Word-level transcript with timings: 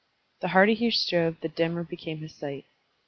The 0.39 0.47
harder 0.47 0.71
he 0.73 0.89
strove 0.89 1.39
the 1.41 1.47
dimmer 1.47 1.83
became 1.83 2.21
his 2.21 2.33
sight. 2.33 2.65